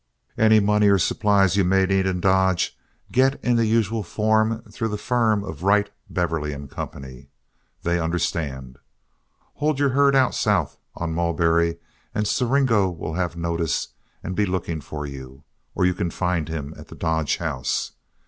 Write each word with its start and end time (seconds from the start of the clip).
Any 0.35 0.59
money 0.59 0.87
or 0.87 0.97
supplies 0.97 1.55
you 1.55 1.63
may 1.63 1.85
need 1.85 2.07
in 2.07 2.21
Dodge, 2.21 2.75
get 3.11 3.39
in 3.43 3.55
the 3.55 3.67
usual 3.67 4.01
form 4.01 4.63
through 4.63 4.87
the 4.87 4.97
firm 4.97 5.43
of 5.43 5.61
Wright, 5.61 5.91
Beverly 6.09 6.55
& 6.67 6.67
Co. 6.69 7.25
they 7.83 7.99
understand. 7.99 8.79
Hold 9.61 9.77
your 9.77 9.89
herd 9.89 10.15
out 10.15 10.33
south 10.33 10.79
on 10.95 11.13
Mulberry, 11.13 11.77
and 12.15 12.25
Siringo 12.27 12.89
will 12.89 13.13
have 13.13 13.37
notice 13.37 13.89
and 14.23 14.35
be 14.35 14.47
looking 14.47 14.81
for 14.81 15.05
you, 15.05 15.43
or 15.75 15.85
you 15.85 15.93
can 15.93 16.09
find 16.09 16.49
him 16.49 16.73
at 16.77 16.87
the 16.87 16.95
Dodge 16.95 17.37
House. 17.37 17.91